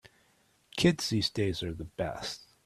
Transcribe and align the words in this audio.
Kids 0.77 1.09
these 1.11 1.29
days 1.29 1.61
are 1.61 1.75
the 1.75 1.83
best. 1.83 2.41